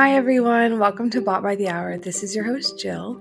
Hi, 0.00 0.14
everyone. 0.14 0.78
Welcome 0.78 1.10
to 1.10 1.20
Bought 1.20 1.42
by 1.42 1.56
the 1.56 1.68
Hour. 1.68 1.98
This 1.98 2.22
is 2.22 2.32
your 2.32 2.44
host, 2.44 2.78
Jill. 2.78 3.20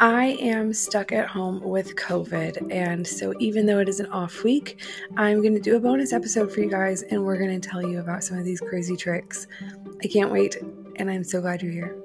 I 0.00 0.36
am 0.38 0.74
stuck 0.74 1.12
at 1.12 1.26
home 1.26 1.62
with 1.62 1.96
COVID, 1.96 2.70
and 2.70 3.06
so 3.06 3.32
even 3.38 3.64
though 3.64 3.78
it 3.78 3.88
is 3.88 4.00
an 4.00 4.06
off 4.12 4.44
week, 4.44 4.84
I'm 5.16 5.40
going 5.40 5.54
to 5.54 5.60
do 5.60 5.76
a 5.76 5.80
bonus 5.80 6.12
episode 6.12 6.52
for 6.52 6.60
you 6.60 6.68
guys, 6.68 7.00
and 7.04 7.24
we're 7.24 7.38
going 7.38 7.58
to 7.58 7.66
tell 7.66 7.80
you 7.80 8.00
about 8.00 8.22
some 8.22 8.36
of 8.36 8.44
these 8.44 8.60
crazy 8.60 8.96
tricks. 8.96 9.46
I 10.04 10.08
can't 10.08 10.30
wait, 10.30 10.58
and 10.96 11.10
I'm 11.10 11.24
so 11.24 11.40
glad 11.40 11.62
you're 11.62 11.72
here. 11.72 11.99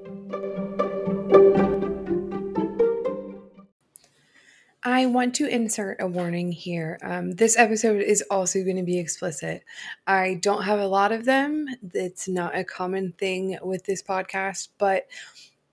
I 4.96 5.04
want 5.04 5.34
to 5.34 5.46
insert 5.46 6.00
a 6.00 6.06
warning 6.06 6.52
here. 6.52 6.98
Um, 7.02 7.32
this 7.32 7.58
episode 7.58 8.00
is 8.00 8.24
also 8.30 8.64
going 8.64 8.78
to 8.78 8.82
be 8.82 8.98
explicit. 8.98 9.62
I 10.06 10.38
don't 10.40 10.62
have 10.62 10.78
a 10.78 10.86
lot 10.86 11.12
of 11.12 11.26
them. 11.26 11.66
It's 11.92 12.26
not 12.28 12.56
a 12.56 12.64
common 12.64 13.12
thing 13.18 13.58
with 13.62 13.84
this 13.84 14.02
podcast, 14.02 14.68
but 14.78 15.06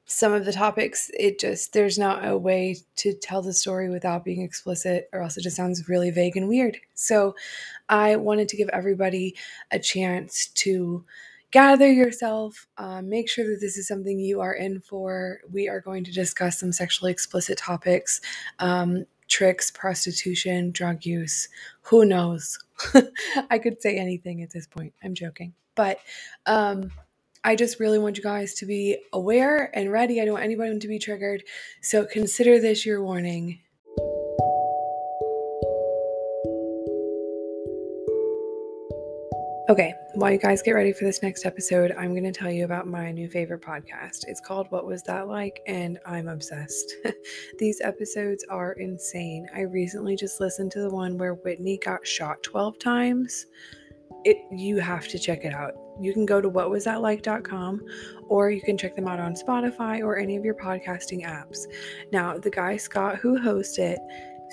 some 0.04 0.34
of 0.34 0.44
the 0.44 0.52
topics, 0.52 1.10
it 1.18 1.40
just, 1.40 1.72
there's 1.72 1.98
not 1.98 2.28
a 2.28 2.38
way 2.38 2.76
to 2.98 3.14
tell 3.14 3.42
the 3.42 3.54
story 3.54 3.90
without 3.90 4.26
being 4.26 4.42
explicit, 4.42 5.08
or 5.14 5.22
else 5.22 5.38
it 5.38 5.44
just 5.44 5.56
sounds 5.56 5.88
really 5.88 6.12
vague 6.12 6.36
and 6.36 6.50
weird. 6.50 6.78
So 6.94 7.34
I 7.88 8.18
wanted 8.18 8.50
to 8.50 8.58
give 8.58 8.68
everybody 8.74 9.38
a 9.72 9.80
chance 9.80 10.48
to 10.48 11.06
gather 11.54 11.92
yourself, 11.92 12.68
um, 12.80 13.10
make 13.10 13.30
sure 13.30 13.46
that 13.48 13.60
this 13.62 13.78
is 13.78 13.88
something 13.88 14.20
you 14.20 14.42
are 14.42 14.56
in 14.56 14.82
for. 14.82 15.42
We 15.52 15.70
are 15.70 15.82
going 15.82 16.04
to 16.06 16.14
discuss 16.14 16.60
some 16.60 16.74
sexually 16.74 17.14
explicit 17.14 17.60
topics, 17.60 18.22
um, 18.60 19.06
tricks, 19.30 19.72
prostitution, 19.72 20.72
drug 20.72 21.06
use. 21.06 21.50
Who 21.84 22.06
knows? 22.06 22.60
I 23.52 23.60
could 23.60 23.82
say 23.84 23.98
anything 23.98 24.44
at 24.44 24.52
this 24.52 24.68
point. 24.68 24.96
I'm 25.04 25.16
joking. 25.16 25.54
But 25.76 26.00
um, 26.48 26.92
I 27.46 27.56
just 27.56 27.80
really 27.80 28.00
want 28.00 28.18
you 28.18 28.24
guys 28.24 28.56
to 28.56 28.68
be 28.68 28.98
aware 29.14 29.72
and 29.78 29.92
ready. 29.92 30.22
I 30.22 30.26
don't 30.26 30.36
want 30.36 30.46
anybody 30.46 30.80
to 30.80 30.90
be 30.90 31.00
triggered. 31.00 31.44
So 31.82 32.06
consider 32.06 32.60
this 32.60 32.86
your 32.86 33.04
warning. 33.04 33.60
Okay, 39.70 39.94
while 40.16 40.30
you 40.30 40.38
guys 40.38 40.62
get 40.62 40.74
ready 40.74 40.92
for 40.92 41.06
this 41.06 41.24
next 41.24 41.46
episode, 41.46 41.94
I'm 41.98 42.12
going 42.12 42.26
to 42.26 42.34
tell 42.34 42.52
you 42.52 42.66
about 42.66 42.86
my 42.86 43.14
new 43.14 43.30
favorite 43.30 43.62
podcast. 43.62 44.26
It's 44.28 44.42
called 44.42 44.70
What 44.72 44.86
Was 44.86 45.04
That 45.04 45.30
Like? 45.30 45.62
And 45.66 46.00
I'm 46.06 46.28
obsessed. 46.28 46.94
These 47.60 47.80
episodes 47.80 48.44
are 48.50 48.74
insane. 48.74 49.48
I 49.56 49.62
recently 49.62 50.18
just 50.18 50.42
listened 50.42 50.74
to 50.74 50.82
the 50.82 50.90
one 50.90 51.18
where 51.18 51.36
Whitney 51.36 51.78
got 51.78 52.06
shot 52.06 52.44
12 52.44 52.78
times. 52.78 53.46
It 54.26 54.36
you 54.52 54.80
have 54.80 55.08
to 55.08 55.18
check 55.18 55.46
it 55.46 55.54
out. 55.54 55.72
You 55.98 56.12
can 56.12 56.26
go 56.26 56.42
to 56.42 56.50
whatwasthatlike.com 56.50 57.82
or 58.28 58.52
you 58.52 58.62
can 58.62 58.78
check 58.78 58.98
them 58.98 59.08
out 59.08 59.22
on 59.22 59.34
Spotify 59.34 60.02
or 60.02 60.18
any 60.18 60.36
of 60.36 60.44
your 60.44 60.56
podcasting 60.56 61.26
apps. 61.26 61.60
Now, 62.12 62.38
the 62.38 62.50
guy 62.50 62.76
Scott 62.76 63.16
who 63.16 63.40
hosts 63.40 63.78
it 63.78 64.00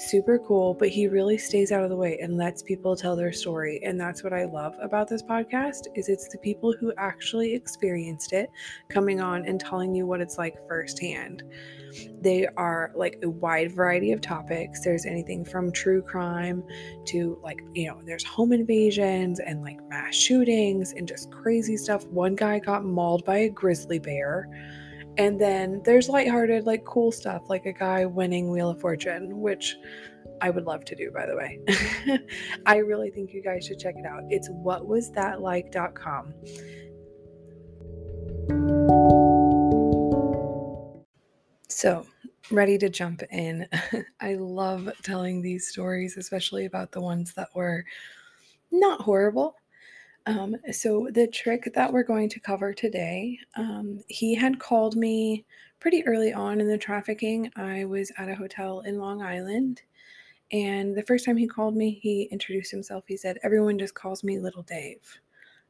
super 0.00 0.38
cool, 0.38 0.74
but 0.74 0.88
he 0.88 1.06
really 1.06 1.36
stays 1.36 1.72
out 1.72 1.84
of 1.84 1.90
the 1.90 1.96
way 1.96 2.18
and 2.20 2.36
lets 2.36 2.62
people 2.62 2.96
tell 2.96 3.14
their 3.14 3.32
story. 3.32 3.80
And 3.84 4.00
that's 4.00 4.24
what 4.24 4.32
I 4.32 4.46
love 4.46 4.74
about 4.80 5.08
this 5.08 5.22
podcast 5.22 5.88
is 5.94 6.08
it's 6.08 6.28
the 6.28 6.38
people 6.38 6.74
who 6.78 6.92
actually 6.96 7.54
experienced 7.54 8.32
it 8.32 8.50
coming 8.88 9.20
on 9.20 9.44
and 9.46 9.60
telling 9.60 9.94
you 9.94 10.06
what 10.06 10.20
it's 10.20 10.38
like 10.38 10.56
firsthand. 10.66 11.42
They 12.20 12.46
are 12.56 12.92
like 12.94 13.18
a 13.22 13.28
wide 13.28 13.72
variety 13.72 14.12
of 14.12 14.20
topics. 14.20 14.80
There's 14.80 15.04
anything 15.04 15.44
from 15.44 15.72
true 15.72 16.02
crime 16.02 16.64
to 17.06 17.38
like, 17.42 17.62
you 17.74 17.88
know, 17.88 18.00
there's 18.04 18.24
home 18.24 18.52
invasions 18.52 19.40
and 19.40 19.62
like 19.62 19.86
mass 19.88 20.14
shootings 20.14 20.92
and 20.92 21.06
just 21.06 21.30
crazy 21.30 21.76
stuff. 21.76 22.06
One 22.06 22.36
guy 22.36 22.58
got 22.58 22.84
mauled 22.84 23.24
by 23.24 23.38
a 23.38 23.50
grizzly 23.50 23.98
bear. 23.98 24.48
And 25.20 25.38
then 25.38 25.82
there's 25.84 26.08
lighthearted, 26.08 26.64
like 26.64 26.86
cool 26.86 27.12
stuff, 27.12 27.50
like 27.50 27.66
a 27.66 27.74
guy 27.74 28.06
winning 28.06 28.50
Wheel 28.50 28.70
of 28.70 28.80
Fortune, 28.80 29.38
which 29.38 29.76
I 30.40 30.48
would 30.48 30.64
love 30.64 30.86
to 30.86 30.96
do, 30.96 31.10
by 31.10 31.26
the 31.26 31.36
way. 31.36 31.60
I 32.66 32.78
really 32.78 33.10
think 33.10 33.34
you 33.34 33.42
guys 33.42 33.66
should 33.66 33.78
check 33.78 33.96
it 33.98 34.06
out. 34.06 34.22
It's 34.30 34.48
whatwasthatlike.com. 34.48 36.32
So, 41.68 42.06
ready 42.50 42.78
to 42.78 42.88
jump 42.88 43.22
in. 43.30 43.68
I 44.22 44.36
love 44.36 44.90
telling 45.02 45.42
these 45.42 45.68
stories, 45.68 46.16
especially 46.16 46.64
about 46.64 46.92
the 46.92 47.02
ones 47.02 47.34
that 47.34 47.48
were 47.54 47.84
not 48.70 49.02
horrible. 49.02 49.54
Um, 50.26 50.56
so, 50.70 51.08
the 51.10 51.26
trick 51.26 51.70
that 51.74 51.92
we're 51.92 52.02
going 52.02 52.28
to 52.28 52.40
cover 52.40 52.72
today, 52.72 53.38
um, 53.56 54.00
he 54.08 54.34
had 54.34 54.58
called 54.58 54.96
me 54.96 55.44
pretty 55.80 56.06
early 56.06 56.32
on 56.32 56.60
in 56.60 56.68
the 56.68 56.78
trafficking. 56.78 57.50
I 57.56 57.84
was 57.86 58.12
at 58.18 58.28
a 58.28 58.34
hotel 58.34 58.80
in 58.80 58.98
Long 58.98 59.22
Island. 59.22 59.82
And 60.52 60.96
the 60.96 61.02
first 61.02 61.24
time 61.24 61.36
he 61.36 61.46
called 61.46 61.76
me, 61.76 61.98
he 62.02 62.24
introduced 62.24 62.70
himself. 62.70 63.04
He 63.06 63.16
said, 63.16 63.38
Everyone 63.42 63.78
just 63.78 63.94
calls 63.94 64.24
me 64.24 64.38
Little 64.38 64.62
Dave. 64.62 65.20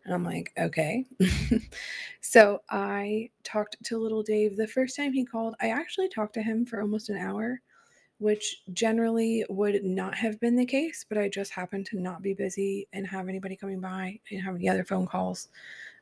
And 0.05 0.15
I'm 0.15 0.25
like, 0.25 0.53
okay. 0.59 1.05
so 2.21 2.63
I 2.71 3.29
talked 3.45 3.77
to 3.85 3.99
Little 3.99 4.23
Dave. 4.23 4.57
The 4.57 4.67
first 4.67 4.97
time 4.97 5.13
he 5.13 5.25
called, 5.25 5.55
I 5.61 5.71
actually 5.71 6.09
talked 6.09 6.35
to 6.35 6.43
him 6.43 6.65
for 6.65 6.81
almost 6.81 7.11
an 7.11 7.19
hour 7.19 7.61
which 8.21 8.63
generally 8.75 9.45
would 9.49 9.83
not 9.83 10.15
have 10.15 10.39
been 10.41 10.55
the 10.55 10.67
case, 10.67 11.07
but 11.09 11.17
I 11.17 11.29
just 11.29 11.53
happened 11.53 11.87
to 11.87 11.99
not 11.99 12.21
be 12.21 12.35
busy 12.35 12.87
and 12.93 13.07
have 13.07 13.29
anybody 13.29 13.57
coming 13.57 13.81
by 13.81 14.21
and 14.31 14.43
have 14.43 14.57
any 14.57 14.69
other 14.69 14.85
phone 14.85 15.07
calls. 15.07 15.49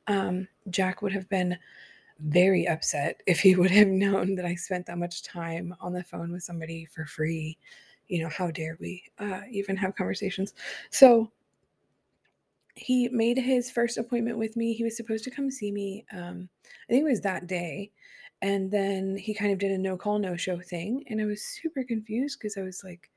Um, 0.09 0.49
Jack 0.69 1.01
would 1.01 1.13
have 1.13 1.29
been 1.29 1.57
very 2.19 2.67
upset 2.67 3.23
if 3.27 3.39
he 3.39 3.55
would 3.57 3.71
have 3.71 3.87
known 3.87 4.35
that 4.35 4.45
I 4.45 4.57
spent 4.57 4.87
that 4.87 4.99
much 4.99 5.23
time 5.23 5.73
on 5.81 5.93
the 5.93 6.03
phone 6.03 6.33
with 6.33 6.43
somebody 6.43 6.85
for 6.87 7.07
free. 7.07 7.57
You 8.09 8.25
know, 8.25 8.29
how 8.29 8.51
dare 8.51 8.77
we 8.81 9.05
uh, 9.21 9.43
even 9.49 9.77
have 9.77 9.95
conversations? 9.95 10.55
So 10.91 11.31
he 12.75 13.09
made 13.11 13.39
his 13.39 13.71
first 13.71 13.97
appointment 13.97 14.39
with 14.39 14.57
me. 14.57 14.73
He 14.73 14.83
was 14.83 14.97
supposed 14.97 15.23
to 15.25 15.31
come 15.31 15.53
see 15.53 15.71
me, 15.71 16.05
um, 16.13 16.49
I 16.65 16.93
think 16.93 17.03
it 17.03 17.11
was 17.11 17.21
that 17.21 17.47
day. 17.47 17.93
And 18.41 18.71
then 18.71 19.17
he 19.17 19.35
kind 19.35 19.53
of 19.53 19.59
did 19.59 19.73
a 19.73 19.79
no 19.79 19.97
call, 19.97 20.19
no 20.19 20.37
show 20.37 20.61
thing. 20.61 21.05
And 21.09 21.21
I 21.21 21.25
was 21.25 21.43
super 21.43 21.83
confused 21.83 22.39
because 22.39 22.57
I 22.57 22.63
was 22.63 22.85
like, 22.85 23.11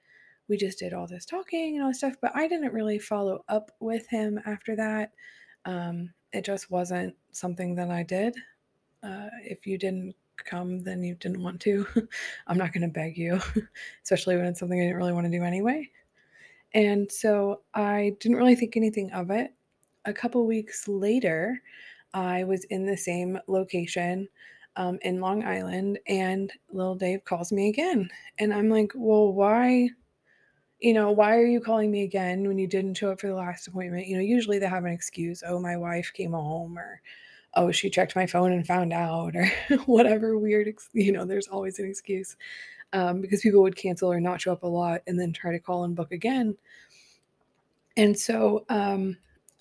we 0.48 0.58
just 0.58 0.80
did 0.80 0.94
all 0.94 1.08
this 1.08 1.26
talking 1.26 1.76
and 1.76 1.84
all 1.84 1.90
this 1.90 2.00
stuff, 2.00 2.16
but 2.22 2.36
I 2.36 2.48
didn't 2.48 2.74
really 2.74 3.00
follow 3.00 3.44
up 3.48 3.72
with 3.80 4.08
him 4.08 4.40
after 4.46 4.76
that. 4.76 5.12
Um, 5.66 6.12
it 6.34 6.44
just 6.44 6.72
wasn't 6.72 7.16
something 7.32 7.76
that 7.76 7.90
I 7.90 8.04
did. 8.04 8.36
Uh, 9.04 9.30
if 9.44 9.66
you 9.66 9.78
didn't 9.78 10.16
come, 10.44 10.84
then 10.84 11.04
you 11.04 11.16
didn't 11.16 11.42
want 11.42 11.60
to. 11.62 11.86
I'm 12.48 12.58
not 12.58 12.74
going 12.74 12.82
to 12.82 12.88
beg 12.88 13.18
you, 13.18 13.40
especially 14.04 14.36
when 14.36 14.46
it's 14.46 14.60
something 14.60 14.80
I 14.80 14.84
didn't 14.84 14.98
really 14.98 15.14
want 15.14 15.26
to 15.26 15.38
do 15.38 15.44
anyway. 15.44 15.90
And 16.74 17.12
so 17.12 17.62
I 17.74 18.16
didn't 18.20 18.38
really 18.38 18.56
think 18.56 18.76
anything 18.76 19.12
of 19.12 19.30
it. 19.30 19.54
A 20.06 20.14
couple 20.14 20.46
weeks 20.46 20.88
later, 20.88 21.62
I 22.14 22.44
was 22.44 22.64
in 22.66 22.86
the 22.86 22.98
same 22.98 23.40
location 23.48 24.28
um, 24.76 25.00
in 25.02 25.20
Long 25.20 25.44
Island, 25.44 26.00
and 26.08 26.52
little 26.72 26.96
Dave 26.96 27.26
calls 27.26 27.52
me 27.52 27.70
again. 27.70 28.10
And 28.40 28.54
I'm 28.54 28.70
like, 28.70 28.92
well, 28.96 29.32
why? 29.34 29.90
You 30.80 30.94
know, 30.94 31.12
why 31.12 31.36
are 31.36 31.46
you 31.46 31.62
calling 31.62 31.92
me 31.92 32.04
again 32.04 32.48
when 32.48 32.58
you 32.58 32.68
didn't 32.68 32.96
show 32.96 33.12
up 33.12 33.22
for 33.22 33.28
the 33.28 33.36
last 33.36 33.68
appointment? 33.68 34.08
You 34.08 34.16
know, 34.16 34.24
usually 34.24 34.58
they 34.58 34.68
have 34.68 34.86
an 34.86 34.94
excuse. 34.94 35.44
Oh, 35.46 35.60
my 35.60 35.78
wife 35.78 36.12
came 36.14 36.32
home, 36.32 36.78
or 36.78 37.02
oh, 37.54 37.72
she 37.72 37.90
checked 37.90 38.16
my 38.16 38.26
phone 38.26 38.52
and 38.54 38.66
found 38.66 38.94
out, 38.94 39.36
or 39.36 39.52
whatever 39.86 40.38
weird, 40.38 40.74
you 40.94 41.12
know, 41.12 41.26
there's 41.26 41.48
always 41.48 41.80
an 41.80 41.86
excuse 41.86 42.36
um, 42.94 43.22
because 43.22 43.42
people 43.42 43.62
would 43.62 43.76
cancel 43.76 44.12
or 44.12 44.20
not 44.20 44.42
show 44.42 44.54
up 44.54 44.64
a 44.64 44.68
lot 44.68 45.02
and 45.08 45.20
then 45.20 45.34
try 45.34 45.52
to 45.52 45.60
call 45.60 45.84
and 45.84 45.96
book 45.96 46.12
again. 46.12 46.56
And 47.98 48.18
so, 48.18 48.66
um, 48.70 49.18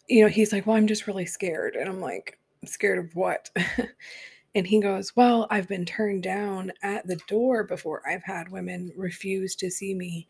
you 0.08 0.22
know, 0.22 0.28
he's 0.28 0.52
like, 0.52 0.66
well, 0.66 0.76
I'm 0.76 0.86
just 0.86 1.06
really 1.06 1.26
scared. 1.26 1.74
And 1.74 1.88
I'm 1.88 2.00
like, 2.00 2.38
scared 2.64 2.98
of 2.98 3.14
what? 3.14 3.50
And 4.54 4.66
he 4.66 4.80
goes, 4.80 5.14
Well, 5.16 5.46
I've 5.50 5.68
been 5.68 5.84
turned 5.84 6.22
down 6.22 6.72
at 6.82 7.06
the 7.06 7.20
door 7.28 7.64
before. 7.64 8.02
I've 8.08 8.24
had 8.24 8.50
women 8.50 8.92
refuse 8.96 9.54
to 9.56 9.70
see 9.70 9.94
me 9.94 10.26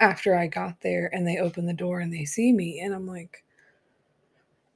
after 0.00 0.34
I 0.34 0.46
got 0.46 0.80
there 0.80 1.10
and 1.12 1.26
they 1.26 1.38
open 1.38 1.66
the 1.66 1.72
door 1.72 2.00
and 2.00 2.12
they 2.12 2.24
see 2.24 2.52
me. 2.52 2.80
And 2.80 2.94
I'm 2.94 3.06
like, 3.06 3.44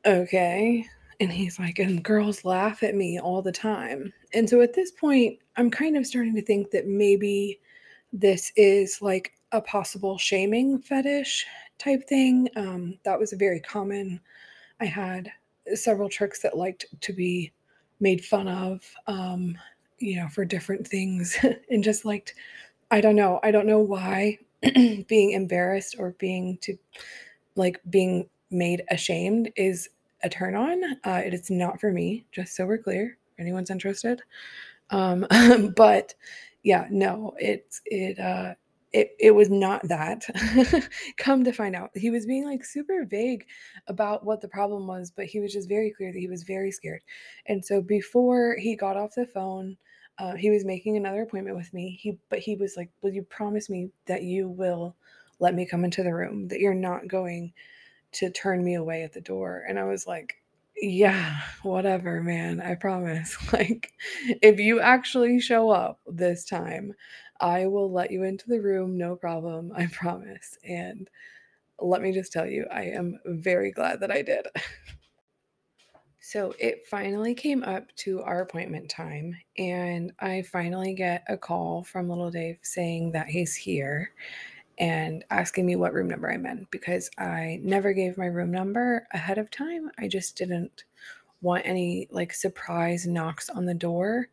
Okay. 0.05 0.85
And 1.21 1.33
he's 1.33 1.59
like, 1.59 1.79
And 1.79 2.03
girls 2.03 2.45
laugh 2.45 2.83
at 2.83 2.95
me 2.95 3.19
all 3.19 3.41
the 3.41 3.53
time. 3.53 4.13
And 4.35 4.49
so 4.49 4.61
at 4.61 4.75
this 4.75 4.91
point, 4.91 5.39
I'm 5.57 5.71
kind 5.71 5.97
of 5.97 6.07
starting 6.07 6.35
to 6.35 6.43
think 6.43 6.71
that 6.71 6.87
maybe 6.87 7.61
this 8.13 8.53
is 8.57 9.01
like 9.01 9.33
a 9.53 9.61
possible 9.61 10.19
shaming 10.19 10.79
fetish 10.79 11.47
type 11.79 12.07
thing. 12.09 12.49
Um, 12.57 12.99
that 13.05 13.19
was 13.19 13.33
very 13.33 13.61
common. 13.61 14.21
I 14.81 14.87
had 14.87 15.31
several 15.75 16.09
tricks 16.09 16.41
that 16.43 16.57
liked 16.57 16.87
to 17.01 17.13
be 17.13 17.53
made 18.03 18.25
fun 18.25 18.49
of, 18.49 18.83
um, 19.07 19.57
you 19.99 20.17
know, 20.17 20.29
for 20.29 20.45
different 20.45 20.87
things 20.87 21.39
and 21.71 21.85
just 21.85 22.05
liked, 22.05 22.35
I 22.91 23.01
don't 23.01 23.17
know, 23.17 23.41
I 23.43 23.53
don't 23.53 23.67
know 23.67 23.79
why 23.79 24.39
being 25.09 25.31
embarrassed 25.31 25.97
or 25.99 26.11
being 26.19 26.59
to 26.63 26.77
like 27.55 27.81
being 27.89 28.29
made 28.51 28.83
ashamed 28.91 29.51
is 29.57 29.89
a 30.25 30.29
turn 30.29 30.55
on. 30.55 30.83
Uh, 31.05 31.23
it 31.25 31.33
is 31.33 31.51
not 31.51 31.81
for 31.81 31.93
me, 31.93 32.27
just 32.33 32.57
so 32.57 32.67
we're 32.67 32.79
clear. 32.79 33.17
if 33.35 33.41
anyone's 33.41 33.71
interested. 33.71 34.21
Um, 34.91 35.27
but 35.77 36.15
yeah, 36.65 36.87
no, 36.91 37.35
it's 37.39 37.81
it 37.87 38.19
uh 38.19 38.55
it 38.93 39.13
it 39.19 39.31
was 39.33 39.51
not 39.51 39.87
that. 39.89 40.25
Come 41.17 41.45
to 41.45 41.53
find 41.53 41.75
out, 41.77 41.91
he 41.95 42.11
was 42.11 42.27
being 42.27 42.45
like 42.45 42.65
super 42.65 43.05
vague 43.05 43.47
about 43.87 44.25
what 44.25 44.41
the 44.41 44.49
problem 44.49 44.87
was, 44.87 45.11
but 45.11 45.27
he 45.27 45.41
was 45.41 45.53
just 45.53 45.69
very 45.69 45.93
clear 45.97 46.13
that 46.13 46.19
he 46.19 46.29
was 46.29 46.43
very 46.43 46.71
scared. 46.71 47.03
And 47.47 47.65
so 47.65 47.81
before 47.83 48.57
he 48.59 48.77
got 48.77 48.97
off 48.97 49.15
the 49.15 49.27
phone, 49.27 49.77
uh, 50.19 50.35
he 50.35 50.51
was 50.51 50.65
making 50.65 50.97
another 50.97 51.23
appointment 51.23 51.57
with 51.57 51.73
me. 51.73 51.99
He 52.01 52.19
but 52.29 52.39
he 52.41 52.57
was 52.57 52.77
like, 52.77 52.91
"Will 53.03 53.13
you 53.13 53.23
promise 53.23 53.71
me 53.71 53.91
that 54.07 54.23
you 54.23 54.49
will 54.49 54.97
let 55.39 55.55
me 55.55 55.67
come 55.67 55.85
into 55.85 56.03
the 56.03 56.15
room? 56.15 56.49
That 56.49 56.61
you're 56.61 56.75
not 56.75 57.09
going 57.09 57.53
to 58.13 58.31
turn 58.31 58.65
me 58.65 58.75
away 58.75 59.03
at 59.05 59.13
the 59.13 59.21
door?" 59.21 59.65
And 59.69 59.79
I 59.79 59.85
was 59.85 60.07
like, 60.07 60.37
yeah, 60.77 61.39
whatever, 61.63 62.23
man. 62.23 62.61
I 62.61 62.75
promise. 62.75 63.37
Like, 63.53 63.93
if 64.43 64.59
you 64.59 64.81
actually 64.81 65.41
show 65.41 65.71
up 65.71 66.01
this 66.07 66.45
time, 66.45 66.95
I 67.43 67.67
will 67.69 67.93
let 67.93 68.13
you 68.13 68.25
into 68.25 68.49
the 68.49 68.61
room, 68.63 68.99
no 68.99 69.17
problem. 69.17 69.73
I 69.77 69.87
promise. 69.93 70.59
And 70.65 71.11
let 71.81 72.03
me 72.03 72.13
just 72.13 72.33
tell 72.33 72.47
you, 72.47 72.67
I 72.73 72.85
am 72.85 73.19
very 73.27 73.73
glad 73.73 74.01
that 74.01 74.13
I 74.13 74.23
did. 74.23 74.47
so 76.21 76.55
it 76.59 76.87
finally 76.91 77.35
came 77.35 77.65
up 77.65 77.95
to 77.97 78.23
our 78.23 78.43
appointment 78.43 78.91
time, 78.91 79.37
and 79.59 80.13
I 80.21 80.43
finally 80.43 80.95
get 80.95 81.25
a 81.29 81.37
call 81.39 81.85
from 81.85 82.09
little 82.09 82.31
Dave 82.31 82.59
saying 82.63 83.13
that 83.13 83.29
he's 83.29 83.55
here 83.57 84.13
and 84.79 85.25
asking 85.31 85.67
me 85.67 85.77
what 85.77 85.95
room 85.95 86.09
number 86.09 86.31
I'm 86.31 86.47
in 86.47 86.67
because 86.71 87.11
I 87.19 87.61
never 87.63 87.93
gave 87.95 88.19
my 88.19 88.27
room 88.27 88.53
number 88.53 89.07
ahead 89.13 89.39
of 89.39 89.51
time. 89.51 89.91
I 89.99 90.09
just 90.09 90.37
didn't 90.37 90.85
want 91.43 91.67
any 91.67 92.09
like 92.13 92.35
surprise 92.35 93.07
knocks 93.07 93.51
on 93.51 93.67
the 93.67 93.75
door. 93.75 94.29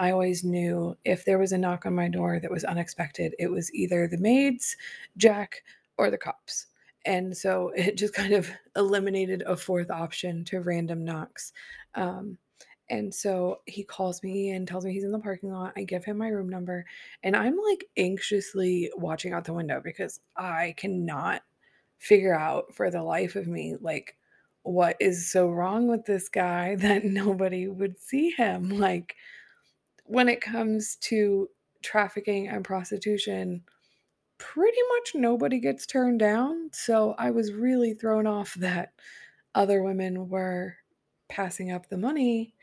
I 0.00 0.12
always 0.12 0.42
knew 0.42 0.96
if 1.04 1.26
there 1.26 1.38
was 1.38 1.52
a 1.52 1.58
knock 1.58 1.84
on 1.84 1.94
my 1.94 2.08
door 2.08 2.40
that 2.40 2.50
was 2.50 2.64
unexpected, 2.64 3.34
it 3.38 3.50
was 3.50 3.72
either 3.74 4.08
the 4.08 4.16
maids, 4.16 4.74
Jack, 5.18 5.62
or 5.98 6.10
the 6.10 6.16
cops. 6.16 6.68
And 7.04 7.36
so 7.36 7.70
it 7.76 7.98
just 7.98 8.14
kind 8.14 8.32
of 8.32 8.50
eliminated 8.76 9.42
a 9.46 9.56
fourth 9.58 9.90
option 9.90 10.42
to 10.46 10.62
random 10.62 11.04
knocks. 11.04 11.52
Um, 11.94 12.38
and 12.88 13.14
so 13.14 13.60
he 13.66 13.84
calls 13.84 14.22
me 14.22 14.50
and 14.50 14.66
tells 14.66 14.86
me 14.86 14.92
he's 14.94 15.04
in 15.04 15.12
the 15.12 15.18
parking 15.18 15.52
lot. 15.52 15.74
I 15.76 15.84
give 15.84 16.02
him 16.02 16.16
my 16.16 16.28
room 16.28 16.48
number 16.48 16.86
and 17.22 17.36
I'm 17.36 17.58
like 17.58 17.84
anxiously 17.98 18.90
watching 18.96 19.34
out 19.34 19.44
the 19.44 19.52
window 19.52 19.82
because 19.84 20.18
I 20.34 20.74
cannot 20.78 21.42
figure 21.98 22.34
out 22.34 22.74
for 22.74 22.90
the 22.90 23.02
life 23.02 23.36
of 23.36 23.46
me 23.46 23.76
like 23.82 24.16
what 24.62 24.96
is 24.98 25.30
so 25.30 25.50
wrong 25.50 25.88
with 25.88 26.06
this 26.06 26.30
guy 26.30 26.74
that 26.76 27.04
nobody 27.04 27.68
would 27.68 27.98
see 28.00 28.30
him 28.30 28.70
like 28.70 29.14
when 30.10 30.28
it 30.28 30.40
comes 30.40 30.96
to 30.96 31.48
trafficking 31.82 32.48
and 32.48 32.64
prostitution 32.64 33.62
pretty 34.38 34.78
much 34.96 35.12
nobody 35.14 35.60
gets 35.60 35.86
turned 35.86 36.18
down 36.18 36.68
so 36.72 37.14
i 37.18 37.30
was 37.30 37.52
really 37.52 37.94
thrown 37.94 38.26
off 38.26 38.54
that 38.54 38.92
other 39.54 39.82
women 39.82 40.28
were 40.28 40.74
passing 41.28 41.70
up 41.70 41.88
the 41.88 41.96
money 41.96 42.54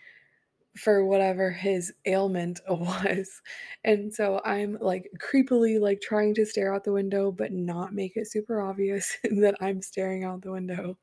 for 0.78 1.06
whatever 1.06 1.52
his 1.52 1.94
ailment 2.06 2.60
was. 2.70 3.42
And 3.84 4.14
so 4.14 4.42
I'm 4.46 4.78
like 4.80 5.10
creepily 5.20 5.80
like 5.80 6.02
trying 6.02 6.34
to 6.36 6.46
stare 6.46 6.74
out 6.74 6.84
the 6.84 6.94
window 6.94 7.32
but 7.32 7.52
not 7.52 7.94
make 7.94 8.16
it 8.16 8.30
super 8.30 8.62
obvious 8.62 9.18
that 9.24 9.56
I'm 9.60 9.82
staring 9.82 10.24
out 10.24 10.42
the 10.42 10.52
window. 10.52 10.98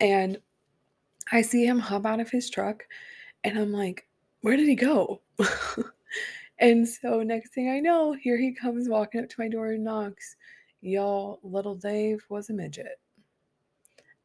And 0.00 0.38
I 1.32 1.42
see 1.42 1.64
him 1.66 1.78
hop 1.78 2.06
out 2.06 2.20
of 2.20 2.30
his 2.30 2.50
truck 2.50 2.84
and 3.44 3.58
I'm 3.58 3.72
like, 3.72 4.06
where 4.42 4.56
did 4.56 4.68
he 4.68 4.74
go? 4.74 5.20
and 6.58 6.88
so 6.88 7.22
next 7.22 7.52
thing 7.52 7.70
I 7.70 7.80
know, 7.80 8.12
here 8.12 8.38
he 8.38 8.52
comes 8.52 8.88
walking 8.88 9.22
up 9.22 9.28
to 9.28 9.40
my 9.40 9.48
door 9.48 9.72
and 9.72 9.84
knocks. 9.84 10.36
Y'all, 10.80 11.40
little 11.42 11.74
Dave 11.74 12.24
was 12.28 12.50
a 12.50 12.52
midget. 12.52 13.00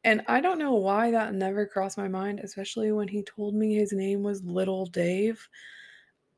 And 0.04 0.22
I 0.26 0.40
don't 0.40 0.58
know 0.58 0.74
why 0.74 1.12
that 1.12 1.34
never 1.34 1.64
crossed 1.64 1.96
my 1.96 2.08
mind, 2.08 2.40
especially 2.40 2.90
when 2.92 3.08
he 3.08 3.22
told 3.22 3.54
me 3.54 3.74
his 3.74 3.92
name 3.92 4.22
was 4.22 4.42
Little 4.42 4.86
Dave. 4.86 5.48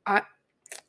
I 0.06 0.22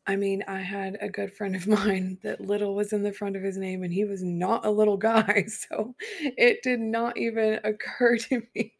I 0.07 0.15
mean, 0.15 0.43
I 0.47 0.59
had 0.61 0.97
a 1.01 1.09
good 1.09 1.33
friend 1.33 1.55
of 1.55 1.67
mine 1.67 2.19
that 2.23 2.41
little 2.41 2.75
was 2.75 2.93
in 2.93 3.03
the 3.03 3.13
front 3.13 3.35
of 3.35 3.43
his 3.43 3.57
name 3.57 3.83
and 3.83 3.91
he 3.93 4.05
was 4.05 4.23
not 4.23 4.65
a 4.65 4.69
little 4.71 4.97
guy, 4.97 5.45
so 5.47 5.95
it 6.21 6.61
did 6.63 6.79
not 6.79 7.17
even 7.17 7.59
occur 7.63 8.17
to 8.29 8.43
me. 8.55 8.73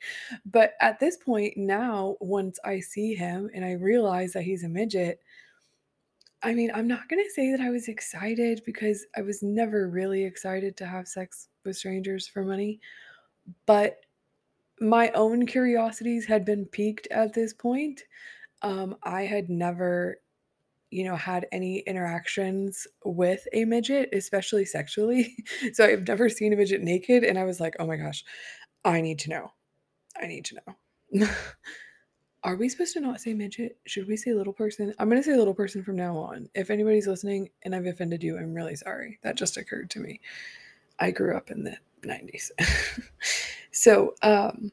But 0.46 0.74
at 0.82 1.00
this 1.00 1.18
point 1.18 1.58
now, 1.58 2.18
once 2.20 2.60
I 2.64 2.80
see 2.80 3.16
him 3.16 3.50
and 3.54 3.66
I 3.66 3.74
realize 3.74 4.34
that 4.34 4.44
he's 4.44 4.64
a 4.64 4.70
midget, 4.70 5.20
I 6.44 6.54
mean, 6.54 6.70
I'm 6.76 6.88
not 6.88 7.10
going 7.10 7.24
to 7.24 7.32
say 7.32 7.50
that 7.52 7.62
I 7.62 7.72
was 7.72 7.88
excited 7.88 8.62
because 8.66 9.06
I 9.18 9.22
was 9.22 9.42
never 9.42 9.90
really 9.90 10.24
excited 10.24 10.78
to 10.78 10.86
have 10.86 11.08
sex 11.08 11.48
with 11.64 11.76
strangers 11.78 12.28
for 12.28 12.44
money. 12.44 12.80
But 13.66 13.98
my 14.80 15.10
own 15.12 15.46
curiosities 15.46 16.26
had 16.26 16.46
been 16.46 16.66
piqued 16.66 17.08
at 17.12 17.34
this 17.34 17.54
point. 17.54 18.04
Um, 18.62 18.96
I 19.04 19.24
had 19.24 19.50
never, 19.50 20.20
you 20.96 21.04
know, 21.04 21.18
had 21.18 21.46
any 21.52 21.80
interactions 21.80 22.88
with 23.04 23.46
a 23.52 23.66
midget, 23.66 24.08
especially 24.14 24.64
sexually. 24.64 25.36
so 25.74 25.84
I've 25.84 26.08
never 26.08 26.30
seen 26.30 26.54
a 26.54 26.56
midget 26.56 26.82
naked, 26.82 27.26
and 27.26 27.38
I 27.38 27.44
was 27.44 27.60
like, 27.60 27.76
oh 27.80 27.86
my 27.86 27.98
gosh, 27.98 28.24
I 28.86 29.02
need 29.02 29.20
to 29.20 29.30
know. 29.30 29.52
I 30.18 30.28
need 30.28 30.46
to 30.46 30.56
know. 30.56 31.28
Are 32.46 32.56
we 32.56 32.70
supposed 32.70 32.94
to 32.94 33.02
not 33.02 33.20
say 33.20 33.34
midget? 33.34 33.78
Should 33.86 34.08
we 34.08 34.16
say 34.16 34.34
little 34.34 34.54
person? 34.54 34.94
I'm 34.98 35.10
going 35.10 35.22
to 35.22 35.30
say 35.30 35.36
little 35.36 35.54
person 35.54 35.84
from 35.84 35.98
now 35.98 36.16
on. 36.16 36.48
If 36.56 36.70
anybody's 36.70 37.08
listening 37.08 37.50
and 37.64 37.76
I've 37.76 37.88
offended 37.88 38.24
you, 38.24 38.38
I'm 38.38 38.54
really 38.54 38.78
sorry. 38.78 39.20
That 39.22 39.36
just 39.36 39.58
occurred 39.58 39.90
to 39.90 40.00
me. 40.00 40.22
I 40.98 41.12
grew 41.12 41.36
up 41.36 41.52
in 41.52 41.66
the 41.66 41.76
90s. 42.06 42.52
so, 43.72 44.14
um, 44.22 44.72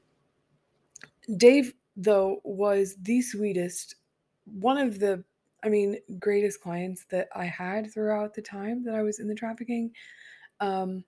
Dave, 1.36 1.74
though, 1.96 2.40
was 2.44 2.94
the 3.02 3.22
sweetest, 3.22 3.96
one 4.44 4.78
of 4.78 5.00
the, 5.00 5.24
I 5.62 5.68
mean, 5.68 5.98
greatest 6.18 6.60
clients 6.60 7.04
that 7.10 7.28
I 7.34 7.44
had 7.44 7.92
throughout 7.92 8.34
the 8.34 8.42
time 8.42 8.84
that 8.84 8.94
I 8.94 9.02
was 9.02 9.20
in 9.20 9.28
the 9.28 9.34
trafficking. 9.34 9.92
Um, 10.60 11.04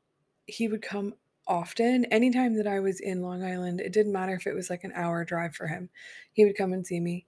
he 0.46 0.68
would 0.68 0.82
come 0.82 1.14
often. 1.46 2.04
Anytime 2.06 2.56
that 2.56 2.66
I 2.66 2.80
was 2.80 3.00
in 3.00 3.22
Long 3.22 3.42
Island, 3.44 3.80
it 3.80 3.92
didn't 3.92 4.12
matter 4.12 4.34
if 4.34 4.46
it 4.46 4.54
was 4.54 4.70
like 4.70 4.84
an 4.84 4.92
hour 4.94 5.24
drive 5.24 5.54
for 5.54 5.66
him, 5.66 5.90
he 6.32 6.44
would 6.44 6.56
come 6.56 6.72
and 6.72 6.86
see 6.86 7.00
me. 7.00 7.26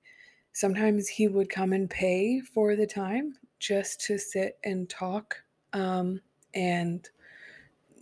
Sometimes 0.53 1.09
he 1.09 1.29
would 1.29 1.51
come 1.51 1.73
and 1.73 1.91
pay 1.91 2.41
for 2.41 2.77
the 2.77 2.87
time 2.87 3.35
just 3.59 4.01
to 4.03 4.19
sit 4.19 4.59
and 4.65 4.89
talk. 4.89 5.37
Um, 5.73 6.21
and 6.55 7.09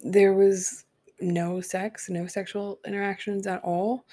there 0.03 0.35
was 0.35 0.85
no 1.21 1.61
sex, 1.61 2.09
no 2.09 2.27
sexual 2.27 2.81
interactions 2.87 3.47
at 3.47 3.63
all. 3.65 4.07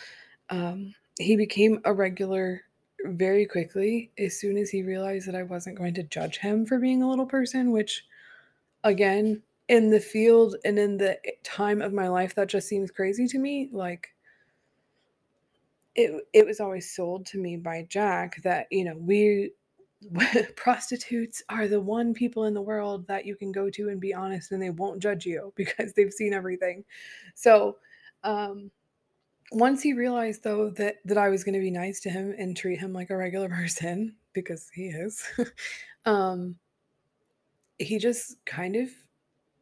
Um, 0.49 0.95
he 1.19 1.35
became 1.35 1.81
a 1.85 1.93
regular 1.93 2.61
very 3.05 3.45
quickly 3.45 4.11
as 4.17 4.39
soon 4.39 4.57
as 4.57 4.69
he 4.69 4.83
realized 4.83 5.27
that 5.27 5.35
I 5.35 5.43
wasn't 5.43 5.77
going 5.77 5.93
to 5.95 6.03
judge 6.03 6.37
him 6.37 6.65
for 6.65 6.79
being 6.79 7.03
a 7.03 7.09
little 7.09 7.25
person, 7.25 7.71
which, 7.71 8.05
again, 8.83 9.41
in 9.67 9.89
the 9.89 9.99
field 9.99 10.55
and 10.65 10.77
in 10.77 10.97
the 10.97 11.17
time 11.43 11.81
of 11.81 11.93
my 11.93 12.07
life, 12.07 12.35
that 12.35 12.49
just 12.49 12.67
seems 12.67 12.91
crazy 12.91 13.27
to 13.27 13.39
me. 13.39 13.69
Like, 13.71 14.09
it, 15.95 16.23
it 16.33 16.45
was 16.45 16.59
always 16.59 16.91
sold 16.91 17.25
to 17.27 17.37
me 17.37 17.57
by 17.57 17.85
Jack 17.89 18.41
that, 18.43 18.67
you 18.71 18.83
know, 18.83 18.95
we 18.97 19.51
prostitutes 20.55 21.43
are 21.49 21.67
the 21.67 21.79
one 21.79 22.13
people 22.13 22.45
in 22.45 22.53
the 22.53 22.61
world 22.61 23.07
that 23.07 23.25
you 23.25 23.35
can 23.35 23.51
go 23.51 23.69
to 23.69 23.89
and 23.89 23.99
be 23.99 24.13
honest 24.13 24.51
and 24.51 24.61
they 24.61 24.69
won't 24.69 25.01
judge 25.01 25.25
you 25.25 25.53
because 25.57 25.93
they've 25.93 26.13
seen 26.13 26.33
everything. 26.33 26.83
So, 27.35 27.77
um, 28.23 28.71
once 29.51 29.81
he 29.83 29.93
realized 29.93 30.43
though 30.43 30.69
that 30.71 30.97
that 31.05 31.17
I 31.17 31.29
was 31.29 31.43
going 31.43 31.53
to 31.53 31.59
be 31.59 31.71
nice 31.71 31.99
to 32.01 32.09
him 32.09 32.33
and 32.37 32.55
treat 32.55 32.79
him 32.79 32.93
like 32.93 33.09
a 33.09 33.17
regular 33.17 33.49
person 33.49 34.15
because 34.33 34.69
he 34.73 34.87
is, 34.87 35.23
um, 36.05 36.55
he 37.77 37.97
just 37.97 38.43
kind 38.45 38.75
of 38.75 38.89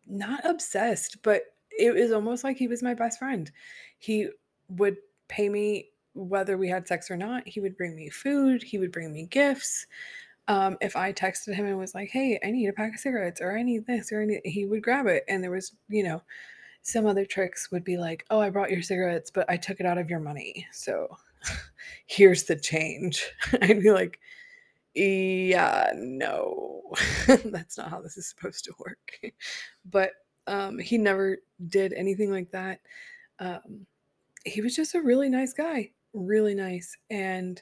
not 0.08 0.46
obsessed, 0.46 1.22
but 1.24 1.43
it 1.77 1.93
was 1.93 2.12
almost 2.12 2.43
like 2.43 2.58
he 2.58 2.67
was 2.67 2.84
my 2.84 2.93
best 2.93 3.19
friend. 3.19 3.51
He 3.98 4.29
would 4.69 4.98
pay 5.27 5.50
me 5.50 5.89
whether 6.13 6.58
we 6.58 6.67
had 6.67 6.88
sex 6.88 7.10
or 7.10 7.17
not. 7.17 7.48
He 7.48 7.60
would 7.60 7.77
bring 7.77 7.96
me 7.96 8.10
food. 8.10 8.62
He 8.63 8.77
would 8.77 8.91
bring 8.91 9.12
me 9.12 9.25
gifts. 9.25 9.88
Um, 10.48 10.77
if 10.81 10.96
I 10.96 11.13
texted 11.13 11.53
him 11.53 11.65
and 11.67 11.77
was 11.77 11.93
like, 11.93 12.10
"Hey, 12.10 12.39
I 12.43 12.51
need 12.51 12.67
a 12.67 12.74
pack 12.74 12.93
of 12.96 13.00
cigarettes," 13.00 13.39
or 13.41 13.58
"I 13.58 13.63
need 13.63 13.86
this," 13.86 14.12
or 14.12 14.22
any, 14.22 14.41
he 14.46 14.65
would 14.65 14.81
grab 14.84 15.05
it, 15.08 15.24
and 15.27 15.43
there 15.43 15.51
was, 15.51 15.75
you 15.89 16.03
know, 16.03 16.24
some 16.81 17.05
other 17.05 17.25
tricks 17.25 17.71
would 17.71 17.83
be 17.83 17.98
like, 17.98 18.25
"Oh, 18.29 18.39
I 18.39 18.50
brought 18.50 18.71
your 18.71 18.81
cigarettes, 18.81 19.31
but 19.31 19.50
I 19.50 19.57
took 19.57 19.79
it 19.79 19.86
out 19.86 19.98
of 19.98 20.09
your 20.09 20.19
money, 20.19 20.67
so 20.71 21.17
here's 22.07 22.43
the 22.43 22.55
change." 22.55 23.29
I'd 23.62 23.81
be 23.81 23.91
like, 23.91 24.19
"Yeah, 24.95 25.91
no, 25.95 26.81
that's 27.45 27.77
not 27.77 27.89
how 27.89 28.01
this 28.01 28.17
is 28.17 28.27
supposed 28.27 28.65
to 28.65 28.74
work." 28.79 29.33
but 29.86 30.12
um, 30.48 30.79
he 30.79 30.98
never 30.98 31.38
did 31.67 31.93
anything 31.93 32.31
like 32.31 32.51
that. 32.51 32.81
Um, 33.39 33.86
he 34.45 34.62
was 34.62 34.75
just 34.75 34.95
a 34.95 35.01
really 35.01 35.29
nice 35.29 35.53
guy, 35.53 35.91
really 36.13 36.55
nice, 36.55 36.95
and 37.09 37.62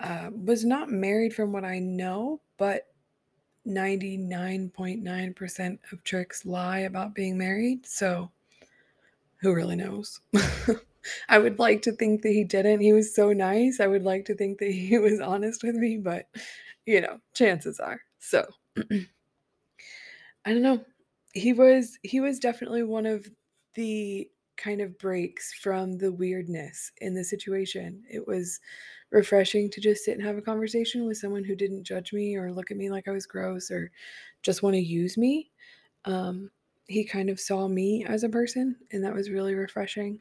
uh, 0.00 0.30
was 0.32 0.64
not 0.64 0.90
married 0.90 1.34
from 1.34 1.52
what 1.52 1.64
I 1.64 1.78
know, 1.78 2.40
but 2.56 2.86
99.9% 3.66 5.78
of 5.92 6.04
tricks 6.04 6.46
lie 6.46 6.78
about 6.80 7.14
being 7.14 7.36
married. 7.36 7.86
So 7.86 8.30
who 9.40 9.54
really 9.54 9.76
knows? 9.76 10.20
I 11.28 11.38
would 11.38 11.58
like 11.58 11.82
to 11.82 11.92
think 11.92 12.22
that 12.22 12.30
he 12.32 12.44
didn't. 12.44 12.80
He 12.80 12.92
was 12.92 13.14
so 13.14 13.32
nice. 13.32 13.80
I 13.80 13.86
would 13.86 14.04
like 14.04 14.24
to 14.26 14.34
think 14.34 14.58
that 14.58 14.70
he 14.72 14.98
was 14.98 15.20
honest 15.20 15.62
with 15.62 15.76
me, 15.76 15.96
but 15.96 16.26
you 16.86 17.00
know, 17.00 17.20
chances 17.34 17.80
are. 17.80 18.00
So 18.18 18.46
I 20.44 20.52
don't 20.52 20.62
know. 20.62 20.84
He 21.34 21.52
was 21.52 21.98
he 22.02 22.20
was 22.20 22.38
definitely 22.38 22.82
one 22.82 23.06
of 23.06 23.26
the 23.74 24.28
kind 24.56 24.80
of 24.80 24.98
breaks 24.98 25.52
from 25.54 25.98
the 25.98 26.10
weirdness 26.10 26.90
in 27.00 27.14
the 27.14 27.22
situation. 27.24 28.02
It 28.10 28.26
was 28.26 28.60
refreshing 29.10 29.70
to 29.70 29.80
just 29.80 30.04
sit 30.04 30.16
and 30.18 30.26
have 30.26 30.36
a 30.36 30.42
conversation 30.42 31.06
with 31.06 31.18
someone 31.18 31.44
who 31.44 31.54
didn't 31.54 31.84
judge 31.84 32.12
me 32.12 32.36
or 32.36 32.52
look 32.52 32.70
at 32.70 32.76
me 32.76 32.90
like 32.90 33.08
I 33.08 33.12
was 33.12 33.26
gross 33.26 33.70
or 33.70 33.90
just 34.42 34.62
want 34.62 34.74
to 34.74 34.80
use 34.80 35.16
me. 35.16 35.50
Um, 36.04 36.50
he 36.88 37.04
kind 37.04 37.30
of 37.30 37.38
saw 37.38 37.68
me 37.68 38.04
as 38.06 38.24
a 38.24 38.28
person, 38.28 38.76
and 38.90 39.04
that 39.04 39.14
was 39.14 39.30
really 39.30 39.54
refreshing. 39.54 40.20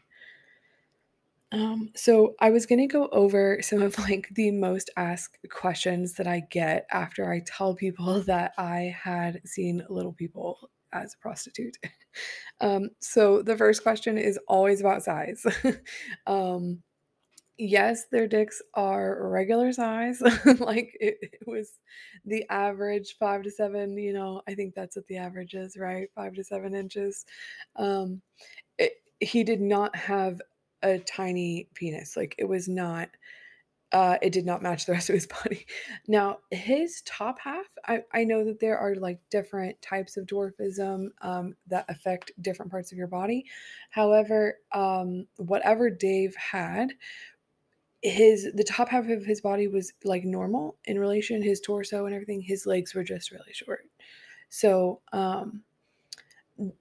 Um, 1.54 1.92
so 1.96 2.36
I 2.42 2.50
was 2.50 2.66
gonna 2.66 2.88
go 2.88 3.08
over 3.08 3.62
some 3.62 3.82
of 3.82 3.98
like 4.00 4.28
the 4.36 4.52
most 4.52 4.90
asked 4.98 5.38
questions 5.50 6.14
that 6.16 6.28
I 6.28 6.42
get 6.52 6.86
after 6.92 7.32
I 7.32 7.42
tell 7.46 7.74
people 7.74 8.22
that 8.24 8.52
I 8.58 8.96
had 9.02 9.42
seen 9.46 9.86
little 9.90 10.14
people 10.14 10.70
as 10.92 11.14
a 11.14 11.18
prostitute. 11.20 11.78
um, 12.62 12.90
so 13.00 13.42
the 13.42 13.58
first 13.58 13.84
question 13.84 14.18
is 14.18 14.38
always 14.48 14.82
about 14.82 15.04
size. 15.04 15.46
um, 16.28 16.84
yes, 17.58 18.06
their 18.12 18.28
dicks 18.28 18.62
are 18.74 19.28
regular 19.30 19.72
size. 19.72 20.22
like 20.60 20.96
it, 21.00 21.18
it, 21.22 21.48
was 21.48 21.80
the 22.26 22.46
average 22.50 23.16
five 23.20 23.44
to 23.44 23.52
seven, 23.52 23.98
you 23.98 24.14
know, 24.14 24.42
I 24.48 24.54
think 24.56 24.76
that's 24.76 24.96
what 24.96 25.08
the 25.08 25.18
average 25.18 25.54
is, 25.54 25.78
right? 25.78 26.10
Five 26.16 26.34
to 26.36 26.44
seven 26.44 26.76
inches. 26.76 27.26
Um, 27.76 28.22
it, 28.78 28.94
he 29.20 29.44
did 29.44 29.62
not 29.62 29.96
have 29.96 30.42
a 30.84 31.00
tiny 31.00 31.68
penis. 31.74 32.16
Like 32.16 32.36
it 32.38 32.46
was 32.46 32.68
not 32.68 33.10
uh 33.94 34.18
it 34.22 34.34
did 34.34 34.46
not 34.46 34.62
match 34.62 34.86
the 34.86 34.92
rest 34.92 35.10
of 35.10 35.16
his 35.16 35.28
body. 35.44 35.66
Now, 36.08 36.40
his 36.52 37.02
top 37.06 37.40
half, 37.40 37.66
I 37.86 38.04
I 38.14 38.24
know 38.24 38.44
that 38.46 38.60
there 38.60 38.78
are 38.78 38.96
like 38.96 39.20
different 39.32 39.82
types 39.82 40.18
of 40.18 40.26
dwarfism 40.26 41.08
um 41.22 41.56
that 41.68 41.86
affect 41.90 42.32
different 42.42 42.72
parts 42.72 42.92
of 42.92 42.98
your 42.98 43.08
body. 43.08 43.46
However, 43.90 44.58
um 44.74 45.26
whatever 45.38 45.90
Dave 45.90 46.36
had 46.36 46.94
his 48.04 48.50
the 48.54 48.64
top 48.64 48.90
half 48.90 49.08
of 49.10 49.26
his 49.26 49.42
body 49.42 49.68
was 49.68 49.92
like 50.04 50.24
normal 50.24 50.78
in 50.86 51.00
relation 51.00 51.42
his 51.42 51.60
torso 51.60 52.06
and 52.06 52.14
everything 52.14 52.42
his 52.42 52.66
legs 52.66 52.94
were 52.94 53.04
just 53.04 53.32
really 53.32 53.54
short 53.54 53.86
so 54.50 55.02
um 55.14 55.64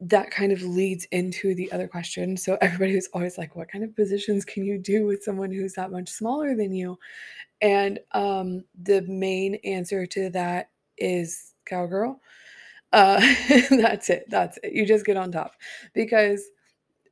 that 0.01 0.31
kind 0.31 0.53
of 0.53 0.63
leads 0.63 1.05
into 1.07 1.55
the 1.55 1.71
other 1.73 1.89
question. 1.89 2.37
So 2.37 2.57
everybody 2.61 2.95
was 2.95 3.09
always 3.13 3.39
like, 3.39 3.57
what 3.57 3.71
kind 3.71 3.85
of 3.85 3.95
positions 3.95 4.45
can 4.45 4.65
you 4.65 4.79
do 4.79 5.07
with 5.07 5.23
someone 5.23 5.53
who's 5.53 5.75
that 5.75 5.91
much 5.91 6.09
smaller 6.09 6.55
than 6.55 6.73
you? 6.73 6.99
And 7.61 7.99
um, 8.13 8.65
the 8.83 9.03
main 9.03 9.57
answer 9.65 10.07
to 10.07 10.31
that 10.31 10.71
is 10.99 11.55
cowgirl. 11.67 12.21
Uh, 12.93 13.21
that's 13.71 14.11
it. 14.11 14.25
That's 14.29 14.59
it. 14.63 14.73
You 14.73 14.87
just 14.87 15.05
get 15.05 15.17
on 15.17 15.33
top. 15.33 15.53
Because 15.95 16.45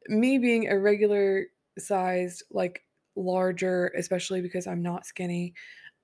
me 0.09 0.39
being 0.39 0.69
a 0.69 0.79
regular 0.79 1.47
sized, 1.79 2.45
like 2.51 2.84
larger, 3.17 3.93
especially 3.97 4.41
because 4.43 4.67
I'm 4.67 4.83
not 4.83 5.07
skinny, 5.07 5.55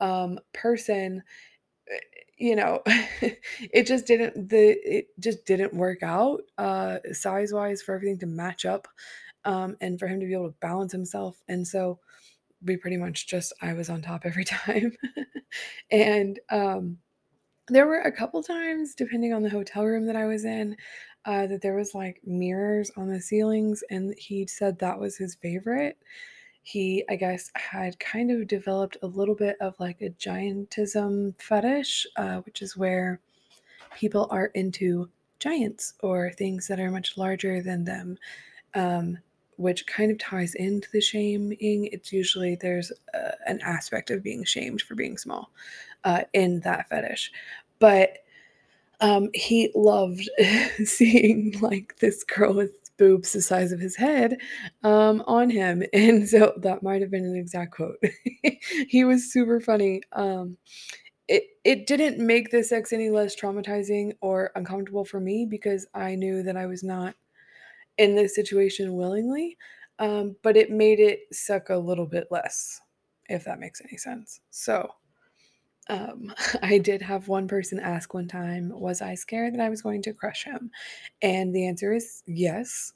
um, 0.00 0.38
person, 0.52 1.22
you 2.38 2.56
know, 2.56 2.82
it 2.86 3.86
just 3.86 4.06
didn't 4.06 4.48
the 4.48 4.70
it 4.84 5.08
just 5.18 5.44
didn't 5.44 5.74
work 5.74 6.02
out 6.02 6.42
uh 6.58 6.98
size 7.12 7.52
wise 7.52 7.82
for 7.82 7.94
everything 7.94 8.18
to 8.18 8.26
match 8.26 8.64
up 8.64 8.88
um 9.44 9.76
and 9.80 9.98
for 9.98 10.08
him 10.08 10.20
to 10.20 10.26
be 10.26 10.34
able 10.34 10.48
to 10.50 10.56
balance 10.60 10.92
himself. 10.92 11.42
And 11.48 11.66
so 11.66 12.00
we 12.64 12.76
pretty 12.76 12.98
much 12.98 13.28
just 13.28 13.52
I 13.62 13.74
was 13.74 13.90
on 13.90 14.02
top 14.02 14.22
every 14.24 14.44
time. 14.46 14.96
and 15.90 16.40
um 16.50 16.98
there 17.68 17.86
were 17.86 18.00
a 18.00 18.12
couple 18.12 18.42
times 18.42 18.94
depending 18.94 19.32
on 19.32 19.42
the 19.42 19.50
hotel 19.50 19.84
room 19.84 20.06
that 20.06 20.16
I 20.16 20.26
was 20.26 20.44
in 20.44 20.76
uh 21.26 21.46
that 21.48 21.62
there 21.62 21.76
was 21.76 21.94
like 21.94 22.20
mirrors 22.24 22.90
on 22.96 23.08
the 23.08 23.20
ceilings 23.20 23.84
and 23.90 24.14
he 24.18 24.46
said 24.46 24.78
that 24.80 25.00
was 25.00 25.16
his 25.18 25.36
favorite 25.36 25.98
he, 26.62 27.04
I 27.08 27.16
guess, 27.16 27.50
had 27.54 27.98
kind 27.98 28.30
of 28.30 28.46
developed 28.46 28.96
a 29.02 29.06
little 29.06 29.34
bit 29.34 29.56
of 29.60 29.74
like 29.78 30.00
a 30.02 30.10
giantism 30.10 31.34
fetish, 31.40 32.06
uh, 32.16 32.38
which 32.38 32.62
is 32.62 32.76
where 32.76 33.20
people 33.94 34.28
are 34.30 34.46
into 34.54 35.08
giants 35.38 35.94
or 36.00 36.30
things 36.32 36.68
that 36.68 36.78
are 36.78 36.90
much 36.90 37.16
larger 37.16 37.62
than 37.62 37.84
them, 37.84 38.18
um, 38.74 39.18
which 39.56 39.86
kind 39.86 40.10
of 40.10 40.18
ties 40.18 40.54
into 40.54 40.88
the 40.92 41.00
shaming. 41.00 41.88
It's 41.92 42.12
usually 42.12 42.56
there's 42.56 42.92
uh, 43.14 43.32
an 43.46 43.60
aspect 43.62 44.10
of 44.10 44.22
being 44.22 44.44
shamed 44.44 44.82
for 44.82 44.94
being 44.94 45.16
small 45.16 45.50
uh, 46.04 46.22
in 46.34 46.60
that 46.60 46.88
fetish. 46.88 47.32
But 47.78 48.18
um, 49.00 49.30
he 49.32 49.70
loved 49.74 50.28
seeing 50.84 51.58
like 51.60 51.96
this 52.00 52.22
girl 52.22 52.52
with 52.52 52.79
boobs 53.00 53.33
the 53.33 53.40
size 53.40 53.73
of 53.73 53.80
his 53.80 53.97
head 53.97 54.37
um, 54.85 55.25
on 55.26 55.50
him. 55.50 55.83
And 55.95 56.28
so 56.28 56.52
that 56.59 56.83
might 56.83 57.00
have 57.00 57.11
been 57.11 57.25
an 57.25 57.35
exact 57.35 57.73
quote. 57.73 57.97
he 58.88 59.04
was 59.04 59.33
super 59.33 59.59
funny. 59.61 60.02
Um, 60.12 60.59
it, 61.26 61.45
it 61.64 61.87
didn't 61.87 62.25
make 62.25 62.50
the 62.50 62.62
sex 62.62 62.92
any 62.92 63.09
less 63.09 63.35
traumatizing 63.35 64.12
or 64.21 64.50
uncomfortable 64.54 65.04
for 65.04 65.19
me 65.19 65.47
because 65.49 65.87
I 65.95 66.14
knew 66.14 66.42
that 66.42 66.57
I 66.57 66.66
was 66.66 66.85
not 66.85 67.14
in 67.99 68.14
this 68.14 68.35
situation 68.35 68.95
willingly, 68.95 69.57
um, 69.99 70.37
but 70.42 70.57
it 70.57 70.71
made 70.71 71.00
it 71.00 71.21
suck 71.33 71.71
a 71.71 71.76
little 71.76 72.07
bit 72.07 72.26
less, 72.30 72.80
if 73.28 73.45
that 73.45 73.61
makes 73.61 73.80
any 73.80 73.97
sense. 73.97 74.40
So, 74.50 74.90
um, 75.90 76.32
I 76.62 76.78
did 76.78 77.02
have 77.02 77.28
one 77.28 77.49
person 77.49 77.78
ask 77.78 78.14
one 78.14 78.28
time, 78.28 78.70
was 78.70 79.02
I 79.02 79.14
scared 79.14 79.54
that 79.54 79.61
I 79.61 79.68
was 79.68 79.82
going 79.82 80.02
to 80.02 80.14
crush 80.14 80.44
him? 80.44 80.70
And 81.20 81.54
the 81.54 81.66
answer 81.66 81.92
is 81.92 82.23
yes. 82.26 82.92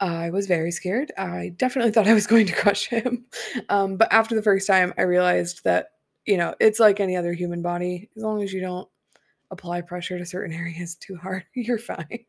I 0.00 0.30
was 0.30 0.46
very 0.46 0.70
scared. 0.70 1.12
I 1.16 1.54
definitely 1.56 1.90
thought 1.92 2.08
I 2.08 2.14
was 2.14 2.26
going 2.26 2.46
to 2.46 2.54
crush 2.54 2.86
him. 2.86 3.24
Um, 3.68 3.96
but 3.96 4.12
after 4.12 4.34
the 4.34 4.42
first 4.42 4.66
time, 4.66 4.92
I 4.98 5.02
realized 5.02 5.62
that, 5.64 5.92
you 6.26 6.36
know, 6.36 6.54
it's 6.60 6.80
like 6.80 7.00
any 7.00 7.16
other 7.16 7.32
human 7.32 7.62
body. 7.62 8.10
As 8.16 8.22
long 8.22 8.42
as 8.42 8.52
you 8.52 8.60
don't 8.60 8.88
apply 9.50 9.80
pressure 9.80 10.18
to 10.18 10.26
certain 10.26 10.54
areas 10.54 10.96
too 10.96 11.16
hard, 11.16 11.44
you're 11.54 11.78
fine. 11.78 12.24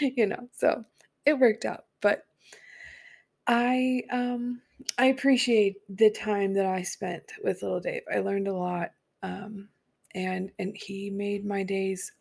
you 0.00 0.26
know, 0.26 0.48
so 0.52 0.84
it 1.26 1.38
worked 1.38 1.64
out. 1.64 1.84
But 2.00 2.24
I 3.46 4.04
um 4.10 4.60
I 4.96 5.06
appreciate 5.06 5.76
the 5.88 6.10
time 6.10 6.54
that 6.54 6.66
I 6.66 6.82
spent 6.82 7.24
with 7.42 7.62
little 7.62 7.80
Dave. 7.80 8.02
I 8.12 8.20
learned 8.20 8.48
a 8.48 8.54
lot 8.54 8.92
um, 9.22 9.68
and 10.14 10.50
and 10.58 10.76
he 10.76 11.10
made 11.10 11.44
my 11.44 11.62
days 11.62 12.12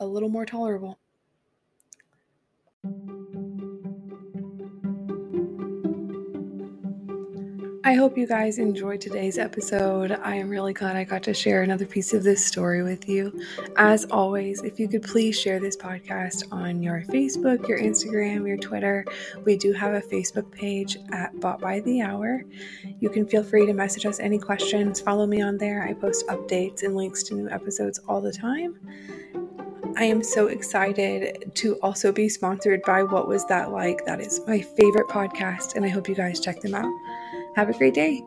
a 0.00 0.06
little 0.06 0.28
more 0.28 0.46
tolerable. 0.46 0.98
I 7.88 7.94
hope 7.94 8.18
you 8.18 8.26
guys 8.26 8.58
enjoyed 8.58 9.00
today's 9.00 9.38
episode. 9.38 10.12
I 10.12 10.34
am 10.34 10.50
really 10.50 10.74
glad 10.74 10.94
I 10.94 11.04
got 11.04 11.22
to 11.22 11.32
share 11.32 11.62
another 11.62 11.86
piece 11.86 12.12
of 12.12 12.22
this 12.22 12.44
story 12.44 12.82
with 12.82 13.08
you. 13.08 13.40
As 13.76 14.04
always, 14.10 14.62
if 14.62 14.78
you 14.78 14.88
could 14.88 15.04
please 15.04 15.40
share 15.40 15.58
this 15.58 15.74
podcast 15.74 16.52
on 16.52 16.82
your 16.82 17.00
Facebook, 17.08 17.66
your 17.66 17.78
Instagram, 17.78 18.46
your 18.46 18.58
Twitter. 18.58 19.06
We 19.46 19.56
do 19.56 19.72
have 19.72 19.94
a 19.94 20.02
Facebook 20.02 20.52
page 20.52 20.98
at 21.12 21.40
Bought 21.40 21.62
by 21.62 21.80
the 21.80 22.02
Hour. 22.02 22.44
You 23.00 23.08
can 23.08 23.26
feel 23.26 23.42
free 23.42 23.64
to 23.64 23.72
message 23.72 24.04
us 24.04 24.20
any 24.20 24.38
questions. 24.38 25.00
Follow 25.00 25.26
me 25.26 25.40
on 25.40 25.56
there. 25.56 25.82
I 25.82 25.94
post 25.94 26.26
updates 26.26 26.82
and 26.82 26.94
links 26.94 27.22
to 27.22 27.34
new 27.36 27.48
episodes 27.48 28.00
all 28.06 28.20
the 28.20 28.32
time. 28.32 28.78
I 29.96 30.04
am 30.04 30.22
so 30.22 30.48
excited 30.48 31.52
to 31.54 31.76
also 31.80 32.12
be 32.12 32.28
sponsored 32.28 32.82
by 32.82 33.02
What 33.02 33.26
Was 33.26 33.46
That 33.46 33.72
Like? 33.72 34.04
That 34.04 34.20
is 34.20 34.42
my 34.46 34.60
favorite 34.60 35.08
podcast, 35.08 35.74
and 35.74 35.84
I 35.86 35.88
hope 35.88 36.06
you 36.06 36.14
guys 36.14 36.38
check 36.38 36.60
them 36.60 36.74
out. 36.74 36.92
Have 37.58 37.70
a 37.70 37.72
great 37.76 37.94
day. 37.94 38.24